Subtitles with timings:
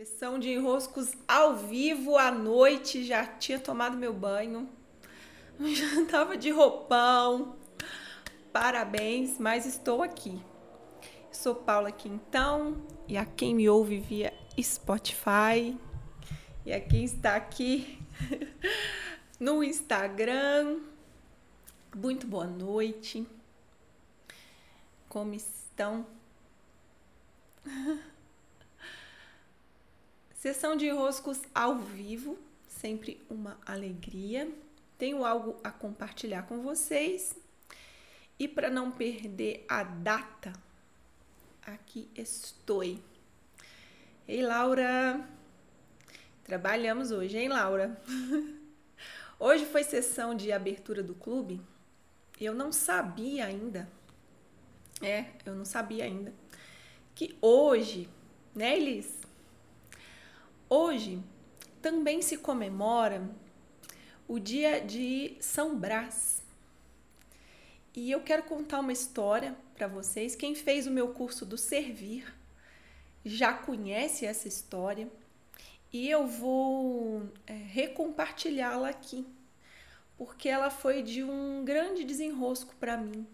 [0.00, 4.66] Sessão de enroscos ao vivo à noite, já tinha tomado meu banho,
[5.60, 7.54] já tava de roupão.
[8.50, 10.40] Parabéns, mas estou aqui.
[11.30, 15.78] Sou Paula Quintão e a quem me ouve via Spotify
[16.64, 17.98] e a quem está aqui
[19.38, 20.80] no Instagram.
[21.94, 23.26] Muito boa noite.
[25.10, 26.06] Como estão?
[30.40, 34.50] Sessão de enroscos ao vivo, sempre uma alegria.
[34.96, 37.36] Tenho algo a compartilhar com vocês.
[38.38, 40.50] E para não perder a data,
[41.60, 42.82] aqui estou.
[42.82, 45.28] Ei, Laura!
[46.42, 48.02] Trabalhamos hoje, hein, Laura?
[49.38, 51.60] Hoje foi sessão de abertura do clube.
[52.40, 53.86] Eu não sabia ainda.
[55.02, 56.32] É, eu não sabia ainda.
[57.14, 58.08] Que hoje,
[58.54, 59.19] né, Elis?
[60.72, 61.20] Hoje
[61.82, 63.28] também se comemora
[64.28, 66.44] o dia de São Brás.
[67.92, 70.36] E eu quero contar uma história para vocês.
[70.36, 72.32] Quem fez o meu curso do Servir
[73.24, 75.10] já conhece essa história
[75.92, 79.26] e eu vou é, recompartilhá-la aqui,
[80.16, 83.26] porque ela foi de um grande desenrosco para mim.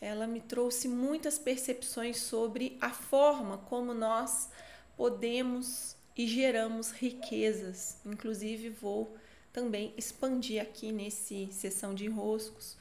[0.00, 4.50] Ela me trouxe muitas percepções sobre a forma como nós
[4.96, 7.96] podemos e geramos riquezas.
[8.04, 9.16] Inclusive, vou
[9.50, 12.76] também expandir aqui nesse sessão de enroscos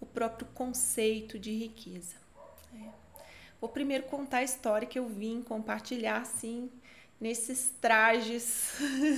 [0.00, 2.14] o próprio conceito de riqueza.
[2.72, 2.88] É.
[3.60, 6.70] Vou primeiro contar a história que eu vim compartilhar assim
[7.20, 8.74] nesses trajes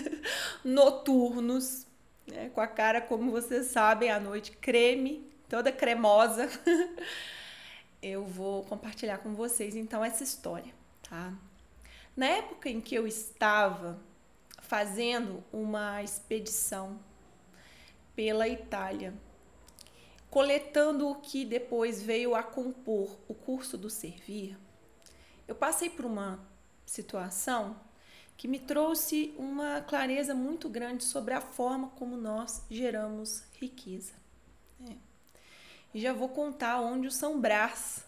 [0.65, 1.87] noturnos,
[2.27, 6.49] né, com a cara, como vocês sabem, à noite creme, toda cremosa.
[8.01, 11.35] eu vou compartilhar com vocês então essa história, tá?
[12.17, 14.01] Na época em que eu estava
[14.63, 16.99] fazendo uma expedição
[18.15, 19.13] pela Itália,
[20.31, 24.59] coletando o que depois veio a compor o curso do Servir,
[25.47, 26.41] eu passei por uma
[26.87, 27.79] situação
[28.35, 34.15] que me trouxe uma clareza muito grande sobre a forma como nós geramos riqueza.
[34.91, 34.95] É.
[35.93, 38.05] E já vou contar onde o São Brás,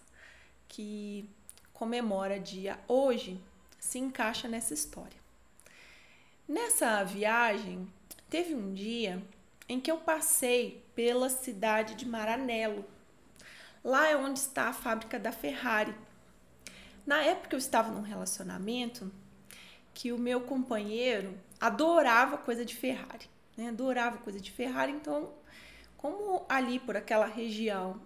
[0.67, 1.29] que
[1.73, 3.41] comemora dia hoje,
[3.79, 5.19] se encaixa nessa história.
[6.49, 7.87] Nessa viagem,
[8.31, 9.23] teve um dia
[9.69, 12.85] em que eu passei pela cidade de Maranello.
[13.85, 15.95] Lá é onde está a fábrica da Ferrari.
[17.07, 19.13] Na época eu estava num relacionamento
[19.93, 23.69] que o meu companheiro adorava coisa de Ferrari, né?
[23.69, 25.33] Adorava coisa de Ferrari, então
[25.97, 28.01] como ali por aquela região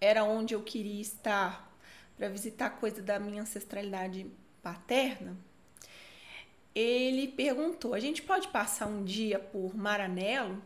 [0.00, 1.70] era onde eu queria estar
[2.16, 4.26] para visitar coisa da minha ancestralidade
[4.68, 5.36] paterna,
[6.74, 10.62] ele perguntou: a gente pode passar um dia por Maranello?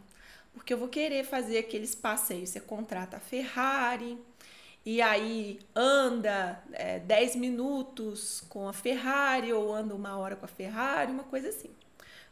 [0.53, 2.51] Porque eu vou querer fazer aqueles passeios.
[2.51, 4.19] Você contrata a Ferrari
[4.85, 10.49] e aí anda é, 10 minutos com a Ferrari ou anda uma hora com a
[10.49, 11.71] Ferrari, uma coisa assim.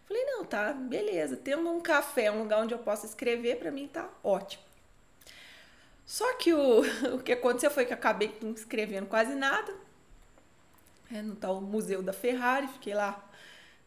[0.05, 1.37] Falei, não, tá, beleza.
[1.37, 4.65] Tendo um café, um lugar onde eu possa escrever, para mim tá ótimo.
[6.05, 6.83] Só que o,
[7.17, 9.73] o que aconteceu foi que eu acabei não escrevendo quase nada
[11.13, 13.29] é, no tal Museu da Ferrari, fiquei lá.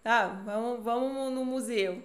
[0.04, 2.04] Tá, vamos, vamos no museu.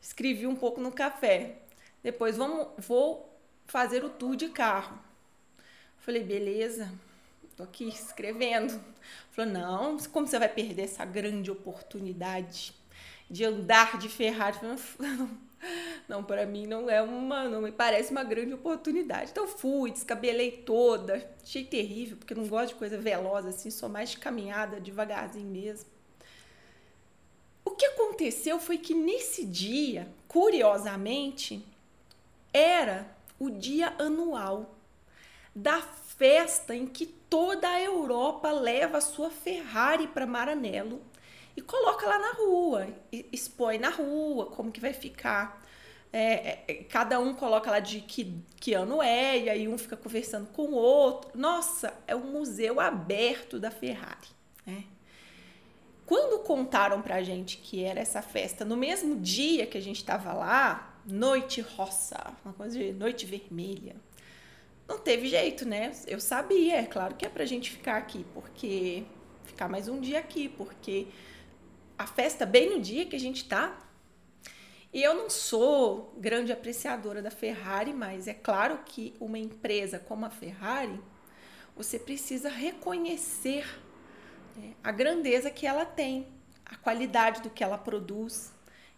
[0.00, 1.62] Escrevi um pouco no café.
[2.02, 4.98] Depois vamos, vou fazer o tour de carro.
[5.98, 6.92] Falei, beleza,
[7.56, 8.82] tô aqui escrevendo.
[9.30, 12.74] Falou, não, como você vai perder essa grande oportunidade
[13.30, 14.56] de andar de Ferrari?
[14.56, 15.30] Falei, não,
[16.24, 19.30] para mim não é uma, não me parece uma grande oportunidade.
[19.30, 24.10] Então fui, descabelei toda, achei terrível, porque não gosto de coisa veloz assim, sou mais
[24.10, 25.88] de caminhada, devagarzinho mesmo.
[27.62, 31.62] O que aconteceu foi que nesse dia, curiosamente,
[32.52, 33.06] era
[33.38, 34.74] o dia anual
[35.54, 41.02] da festa em que toda a Europa leva a sua Ferrari para Maranello
[41.54, 45.67] e coloca lá na rua, expõe na rua como que vai ficar
[46.12, 49.96] é, é, cada um coloca lá de que, que ano é, e aí um fica
[49.96, 51.30] conversando com o outro.
[51.34, 54.28] Nossa, é um museu aberto da Ferrari.
[54.66, 54.84] Né?
[56.06, 60.32] Quando contaram pra gente que era essa festa no mesmo dia que a gente estava
[60.32, 63.96] lá, noite roça, uma coisa de noite vermelha,
[64.88, 65.92] não teve jeito, né?
[66.06, 69.04] Eu sabia, é claro que é pra gente ficar aqui, porque
[69.44, 71.08] ficar mais um dia aqui, porque
[71.98, 73.78] a festa bem no dia que a gente tá
[74.92, 80.24] e eu não sou grande apreciadora da Ferrari, mas é claro que uma empresa como
[80.24, 80.98] a Ferrari,
[81.76, 83.66] você precisa reconhecer
[84.56, 86.26] né, a grandeza que ela tem
[86.64, 88.52] a qualidade do que ela produz,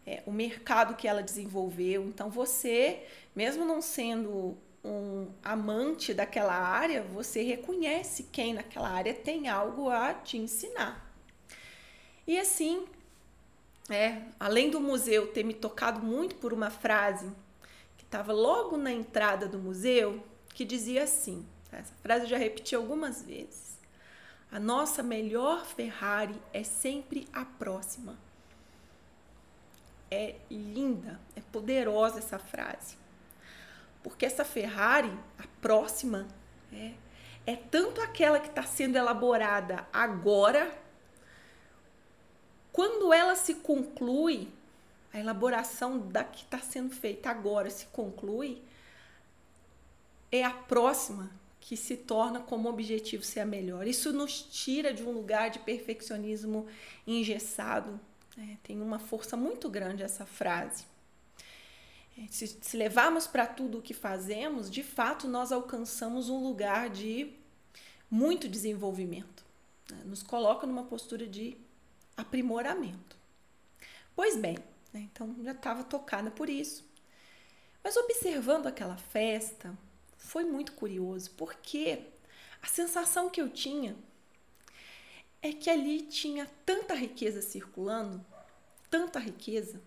[0.07, 2.05] é, o mercado que ela desenvolveu.
[2.05, 9.49] Então, você, mesmo não sendo um amante daquela área, você reconhece quem naquela área tem
[9.49, 11.15] algo a te ensinar.
[12.27, 12.87] E assim,
[13.91, 17.31] é, além do museu ter me tocado muito por uma frase
[17.97, 20.23] que estava logo na entrada do museu,
[20.55, 23.79] que dizia assim: essa frase eu já repeti algumas vezes.
[24.51, 28.19] A nossa melhor Ferrari é sempre a próxima.
[30.11, 32.97] É linda, é poderosa essa frase.
[34.03, 36.27] Porque essa Ferrari, a próxima,
[36.73, 36.93] é,
[37.47, 40.77] é tanto aquela que está sendo elaborada agora,
[42.81, 44.49] quando ela se conclui,
[45.13, 48.63] a elaboração da que está sendo feita agora se conclui,
[50.33, 51.31] é a próxima
[51.61, 53.87] que se torna como objetivo ser a melhor.
[53.87, 56.67] Isso nos tira de um lugar de perfeccionismo
[57.07, 58.01] engessado.
[58.35, 58.57] Né?
[58.63, 60.87] Tem uma força muito grande essa frase.
[62.17, 66.89] É, se, se levarmos para tudo o que fazemos, de fato nós alcançamos um lugar
[66.89, 67.31] de
[68.11, 69.45] muito desenvolvimento.
[69.91, 70.01] Né?
[70.07, 71.59] Nos coloca numa postura de
[72.21, 73.17] aprimoramento.
[74.15, 74.59] Pois bem,
[74.93, 75.09] né?
[75.13, 76.89] então já estava tocada por isso.
[77.83, 79.77] Mas observando aquela festa,
[80.19, 82.07] foi muito curioso, porque
[82.63, 83.97] a sensação que eu tinha
[85.43, 88.25] é que ali tinha tanta riqueza circulando,
[88.91, 89.81] tanta riqueza,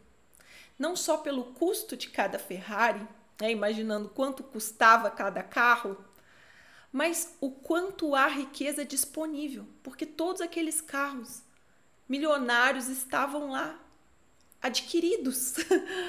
[0.77, 3.07] não só pelo custo de cada Ferrari,
[3.39, 6.03] né, imaginando quanto custava cada carro,
[6.91, 11.42] mas o quanto há riqueza disponível, porque todos aqueles carros
[12.13, 13.83] milionários estavam lá
[14.61, 15.55] adquiridos.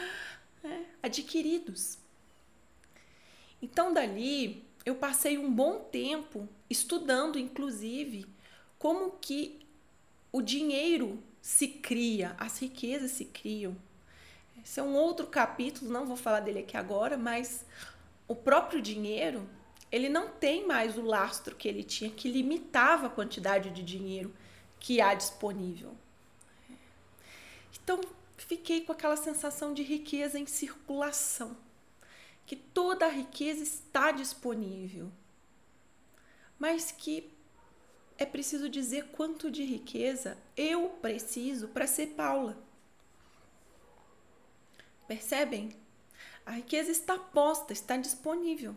[0.62, 1.96] é, adquiridos.
[3.62, 8.26] Então, dali, eu passei um bom tempo estudando, inclusive,
[8.78, 9.66] como que
[10.30, 13.74] o dinheiro se cria, as riquezas se criam.
[14.62, 17.64] Esse é um outro capítulo, não vou falar dele aqui agora, mas
[18.28, 19.48] o próprio dinheiro,
[19.90, 24.34] ele não tem mais o lastro que ele tinha, que limitava a quantidade de dinheiro
[24.84, 25.96] que há disponível.
[27.72, 27.98] Então,
[28.36, 31.56] fiquei com aquela sensação de riqueza em circulação,
[32.44, 35.10] que toda a riqueza está disponível,
[36.58, 37.32] mas que
[38.18, 42.62] é preciso dizer quanto de riqueza eu preciso para ser Paula.
[45.08, 45.74] Percebem?
[46.44, 48.76] A riqueza está posta, está disponível.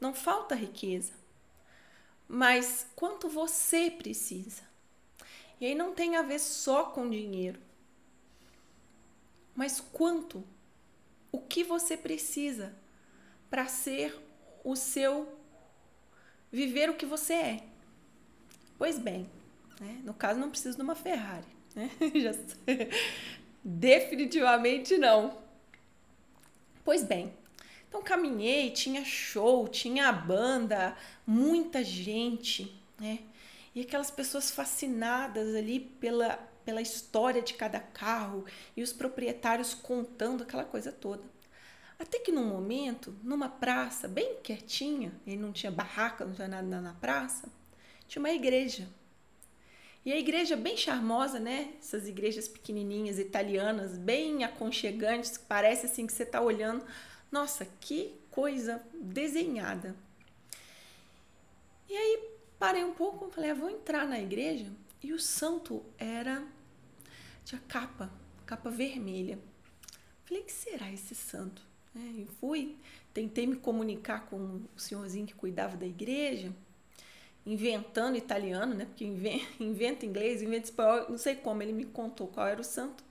[0.00, 1.12] Não falta riqueza.
[2.26, 4.71] Mas quanto você precisa?
[5.62, 7.60] E aí não tem a ver só com dinheiro.
[9.54, 10.42] Mas quanto?
[11.30, 12.74] O que você precisa
[13.48, 14.12] para ser
[14.64, 15.38] o seu
[16.50, 17.64] viver o que você é?
[18.76, 19.30] Pois bem,
[19.80, 20.00] né?
[20.02, 21.88] no caso não preciso de uma Ferrari, né?
[23.62, 25.38] Definitivamente não.
[26.84, 27.32] Pois bem,
[27.88, 33.20] então caminhei, tinha show, tinha banda, muita gente, né?
[33.74, 38.44] E aquelas pessoas fascinadas ali pela, pela história de cada carro
[38.76, 41.22] e os proprietários contando aquela coisa toda.
[41.98, 46.80] Até que num momento, numa praça bem quietinha, e não tinha barraca, não tinha nada
[46.80, 47.48] na praça,
[48.08, 48.88] tinha uma igreja.
[50.04, 51.74] E a igreja bem charmosa, né?
[51.78, 56.84] Essas igrejas pequenininhas, italianas, bem aconchegantes, parece assim que você está olhando.
[57.30, 59.94] Nossa, que coisa desenhada.
[61.88, 62.32] E aí
[62.62, 64.70] parei um pouco, falei, ah, vou entrar na igreja.
[65.02, 66.46] E o santo era
[67.44, 68.08] tinha capa,
[68.46, 69.36] capa vermelha.
[70.24, 71.60] Falei, que será esse santo?
[71.92, 72.76] É, e fui,
[73.12, 76.52] tentei me comunicar com o senhorzinho que cuidava da igreja
[77.44, 78.84] inventando italiano, né?
[78.84, 79.04] Porque
[79.58, 81.64] inventa inglês, inventa espanhol, não sei como.
[81.64, 83.02] Ele me contou qual era o santo.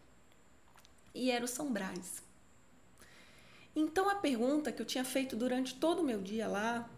[1.14, 2.24] E era o São Brás.
[3.76, 6.90] Então a pergunta que eu tinha feito durante todo o meu dia lá,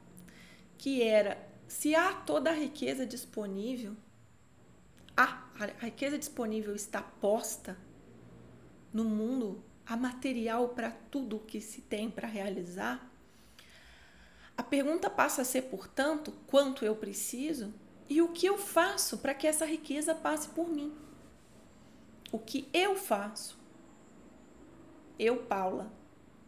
[0.77, 3.95] que era se há toda a riqueza disponível,
[5.17, 7.75] a, a riqueza disponível está posta
[8.93, 13.11] no mundo, há material para tudo que se tem para realizar,
[14.55, 17.73] a pergunta passa a ser, portanto, quanto eu preciso
[18.07, 20.95] e o que eu faço para que essa riqueza passe por mim.
[22.31, 23.57] O que eu faço.
[25.17, 25.91] Eu, Paula,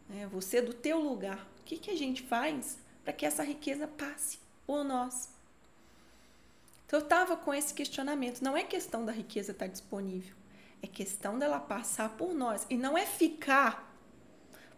[0.08, 3.88] né, você do teu lugar, o que, que a gente faz para que essa riqueza
[3.88, 5.30] passe por nós?
[6.86, 8.42] Então, eu estava com esse questionamento.
[8.42, 10.36] Não é questão da riqueza estar disponível,
[10.82, 12.66] é questão dela passar por nós.
[12.70, 13.94] E não é ficar,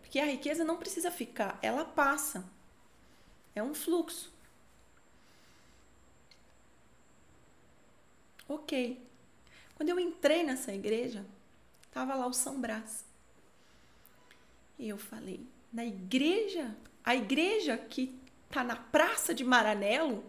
[0.01, 2.45] porque a riqueza não precisa ficar, ela passa.
[3.53, 4.31] É um fluxo.
[8.47, 9.05] Ok.
[9.75, 11.25] Quando eu entrei nessa igreja,
[11.91, 13.05] tava lá o São Brás.
[14.79, 18.17] E eu falei, na igreja, a igreja que
[18.49, 20.23] tá na Praça de Maranello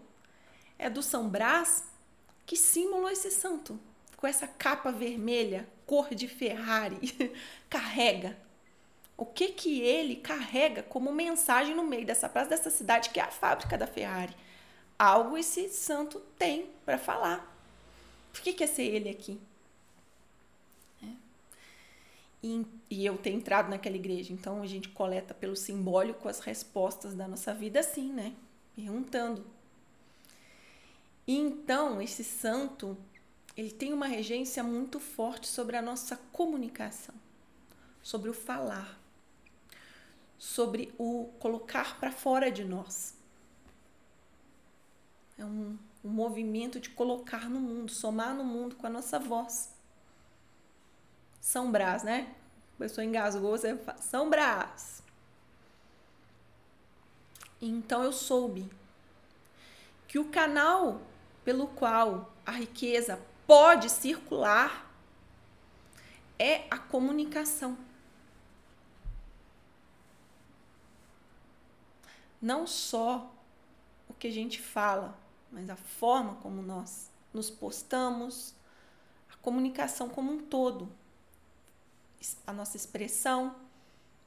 [0.77, 1.83] é do São Brás,
[2.45, 3.79] que símbolo é esse santo?
[4.17, 7.33] Com essa capa vermelha, cor de Ferrari,
[7.69, 8.37] carrega.
[9.17, 13.23] O que que ele carrega como mensagem no meio dessa praça dessa cidade que é
[13.23, 14.35] a fábrica da Ferrari?
[14.97, 17.55] Algo esse santo tem para falar.
[18.31, 19.39] Por que quer ser ele aqui?
[22.41, 24.31] E, e, eu ter entrado naquela igreja.
[24.31, 28.33] Então a gente coleta pelo simbólico as respostas da nossa vida, assim, né?
[28.75, 29.45] Perguntando.
[31.27, 32.97] E então esse santo,
[33.57, 37.13] ele tem uma regência muito forte sobre a nossa comunicação,
[38.01, 38.97] sobre o falar,
[40.37, 43.13] sobre o colocar para fora de nós.
[45.37, 49.69] É um um movimento de colocar no mundo, somar no mundo com a nossa voz.
[51.49, 52.31] São Brás, né?
[52.75, 55.01] A pessoa engasgou, você fala, São Brás.
[57.59, 58.71] Então eu soube
[60.07, 61.01] que o canal
[61.43, 64.93] pelo qual a riqueza pode circular
[66.37, 67.75] é a comunicação.
[72.39, 73.33] Não só
[74.07, 75.17] o que a gente fala,
[75.51, 78.53] mas a forma como nós nos postamos,
[79.33, 80.87] a comunicação como um todo,
[82.45, 83.55] a nossa expressão,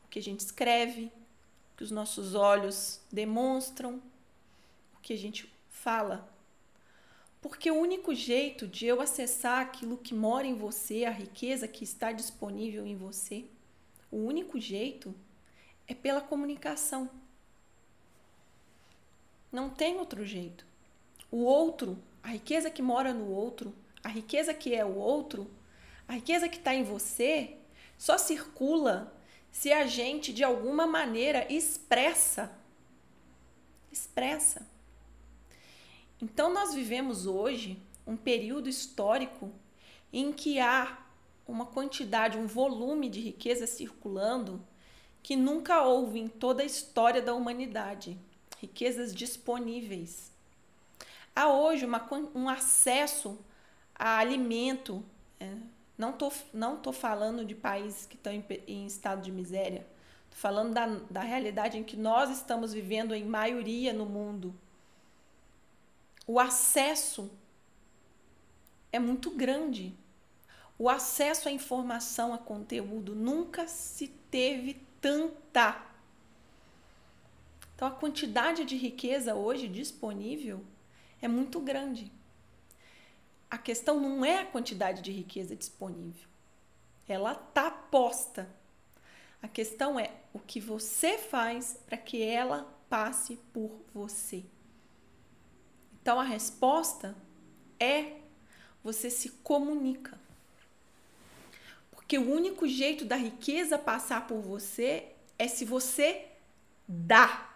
[0.04, 1.12] o que a gente escreve,
[1.72, 4.02] o que os nossos olhos demonstram,
[4.96, 6.28] o que a gente fala.
[7.40, 11.82] Porque o único jeito de eu acessar aquilo que mora em você, a riqueza que
[11.82, 13.44] está disponível em você,
[14.10, 15.14] o único jeito
[15.88, 17.10] é pela comunicação.
[19.50, 20.72] Não tem outro jeito
[21.32, 25.50] o outro, a riqueza que mora no outro, a riqueza que é o outro,
[26.06, 27.56] a riqueza que está em você,
[28.02, 29.14] só circula
[29.52, 32.52] se a gente de alguma maneira expressa.
[33.92, 34.66] Expressa.
[36.20, 39.52] Então nós vivemos hoje um período histórico
[40.12, 40.98] em que há
[41.46, 44.60] uma quantidade, um volume de riqueza circulando
[45.22, 48.18] que nunca houve em toda a história da humanidade.
[48.58, 50.32] Riquezas disponíveis
[51.36, 52.04] há hoje uma,
[52.34, 53.38] um acesso
[53.94, 55.04] a alimento.
[55.38, 55.54] É,
[56.02, 59.86] não estou não tô falando de países que estão em, em estado de miséria.
[60.24, 64.52] Estou falando da, da realidade em que nós estamos vivendo em maioria no mundo.
[66.26, 67.30] O acesso
[68.90, 69.94] é muito grande.
[70.76, 75.80] O acesso à informação, a conteúdo, nunca se teve tanta.
[77.76, 80.64] Então, a quantidade de riqueza hoje disponível
[81.20, 82.10] é muito grande.
[83.52, 86.26] A questão não é a quantidade de riqueza disponível.
[87.06, 88.48] Ela está posta.
[89.42, 94.42] A questão é o que você faz para que ela passe por você.
[96.00, 97.14] Então a resposta
[97.78, 98.20] é
[98.82, 100.18] você se comunica.
[101.90, 106.26] Porque o único jeito da riqueza passar por você é se você
[106.88, 107.52] dá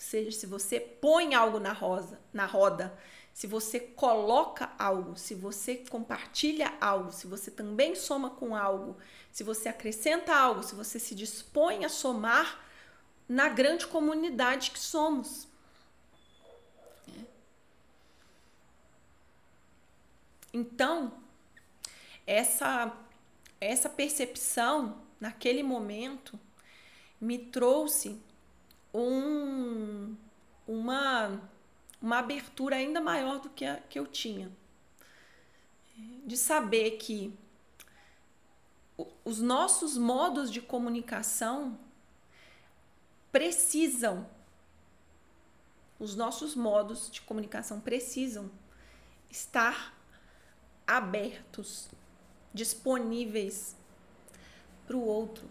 [0.00, 2.98] seja, se você põe algo na, rosa, na roda,
[3.32, 8.96] se você coloca algo, se você compartilha algo, se você também soma com algo,
[9.32, 12.60] se você acrescenta algo, se você se dispõe a somar
[13.28, 15.48] na grande comunidade que somos.
[17.08, 17.24] É.
[20.52, 21.12] Então,
[22.26, 22.92] essa,
[23.60, 26.38] essa percepção naquele momento
[27.20, 28.20] me trouxe
[28.92, 30.16] um,
[30.66, 31.40] uma,
[32.00, 34.50] uma abertura ainda maior do que a que eu tinha.
[36.24, 37.36] De saber que
[39.24, 41.78] os nossos modos de comunicação
[43.30, 44.28] precisam,
[45.98, 48.50] os nossos modos de comunicação precisam
[49.28, 49.94] estar
[50.86, 51.88] abertos,
[52.52, 53.76] disponíveis
[54.86, 55.48] para o outro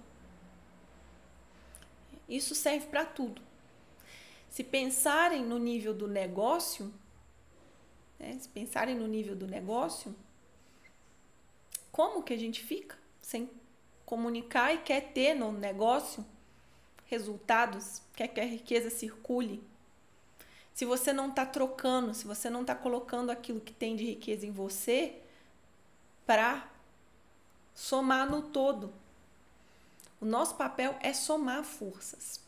[2.30, 3.42] isso serve para tudo.
[4.50, 6.94] Se pensarem no nível do negócio,
[8.18, 10.16] né, se pensarem no nível do negócio,
[11.92, 13.50] como que a gente fica sem
[14.06, 16.26] comunicar e quer ter no negócio
[17.06, 19.64] resultados, quer que a riqueza circule?
[20.74, 24.46] Se você não está trocando, se você não está colocando aquilo que tem de riqueza
[24.46, 25.22] em você
[26.26, 26.72] para
[27.76, 28.94] somar no todo,
[30.22, 32.40] o nosso papel é somar forças.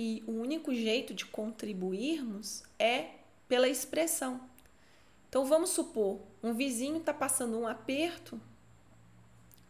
[0.00, 3.16] E o único jeito de contribuirmos é
[3.48, 4.40] pela expressão.
[5.28, 8.40] Então vamos supor, um vizinho está passando um aperto,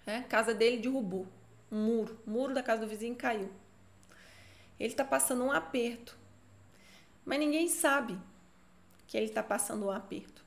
[0.05, 0.27] né?
[0.29, 1.27] casa dele derrubou,
[1.73, 3.51] um muro, o muro da casa do vizinho caiu.
[4.79, 6.15] Ele está passando um aperto,
[7.25, 8.19] mas ninguém sabe
[9.07, 10.45] que ele está passando um aperto.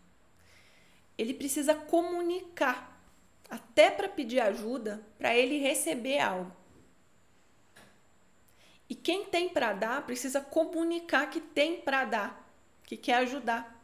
[1.17, 3.03] Ele precisa comunicar,
[3.49, 6.60] até para pedir ajuda, para ele receber algo.
[8.91, 13.81] E quem tem para dar precisa comunicar que tem para dar, que quer ajudar.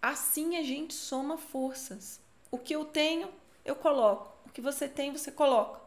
[0.00, 2.22] Assim a gente soma forças.
[2.50, 3.28] O que eu tenho,
[3.62, 4.34] eu coloco.
[4.46, 5.78] O que você tem, você coloca.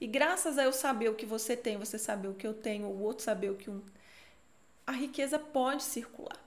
[0.00, 2.86] E graças a eu saber o que você tem, você saber o que eu tenho,
[2.86, 3.82] o outro saber o que um.
[4.86, 6.38] A riqueza pode circular.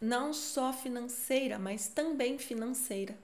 [0.00, 3.18] Não só financeira, mas também financeira.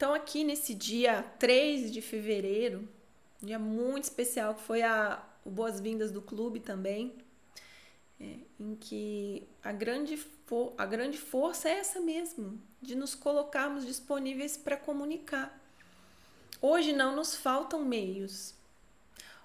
[0.00, 2.88] Então, aqui nesse dia 3 de fevereiro,
[3.42, 7.14] dia muito especial, que foi a, o Boas-Vindas do Clube também,
[8.18, 10.18] é, em que a grande,
[10.78, 15.60] a grande força é essa mesmo, de nos colocarmos disponíveis para comunicar.
[16.62, 18.54] Hoje não nos faltam meios.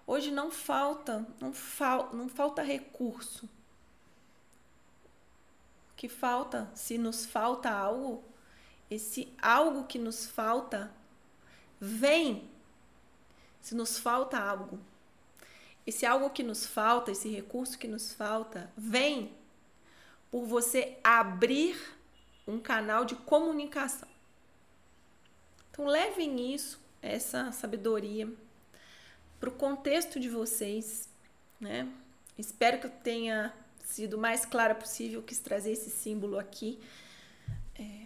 [0.08, 3.46] Hoje não falta, não, fal, não falta recurso.
[5.92, 8.24] O que falta, se nos falta algo,
[8.90, 10.92] esse algo que nos falta
[11.80, 12.50] vem
[13.62, 14.80] se nos falta algo.
[15.88, 19.32] Esse algo que nos falta, esse recurso que nos falta, vem
[20.30, 21.76] por você abrir
[22.48, 24.08] um canal de comunicação.
[25.72, 28.32] Então, levem isso, essa sabedoria,
[29.40, 31.10] para o contexto de vocês,
[31.60, 31.92] né?
[32.38, 33.52] Espero que eu tenha
[33.84, 36.80] sido o mais clara possível, quis trazer esse símbolo aqui.
[37.80, 38.06] É,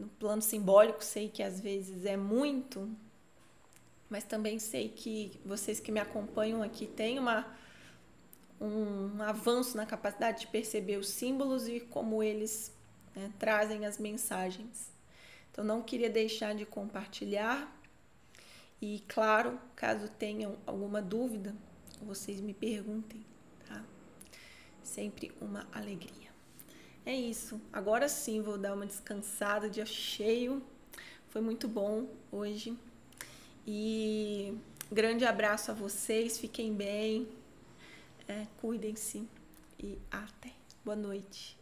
[0.00, 2.90] no plano simbólico, sei que às vezes é muito,
[4.08, 7.46] mas também sei que vocês que me acompanham aqui têm uma,
[8.58, 12.74] um avanço na capacidade de perceber os símbolos e como eles
[13.14, 14.90] né, trazem as mensagens.
[15.52, 17.76] Então, não queria deixar de compartilhar.
[18.80, 21.54] E, claro, caso tenham alguma dúvida,
[22.00, 23.26] vocês me perguntem,
[23.68, 23.84] tá?
[24.82, 26.29] Sempre uma alegria.
[27.04, 27.60] É isso.
[27.72, 30.62] Agora sim vou dar uma descansada, dia cheio.
[31.28, 32.76] Foi muito bom hoje.
[33.66, 34.54] E
[34.90, 37.28] grande abraço a vocês, fiquem bem,
[38.26, 39.28] é, cuidem-se
[39.78, 40.52] e até.
[40.84, 41.59] Boa noite.